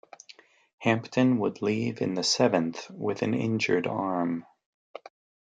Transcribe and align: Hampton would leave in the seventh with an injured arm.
Hampton 0.79 1.37
would 1.37 1.61
leave 1.61 2.01
in 2.01 2.15
the 2.15 2.23
seventh 2.23 2.89
with 2.89 3.21
an 3.21 3.35
injured 3.35 3.85
arm. 3.85 4.47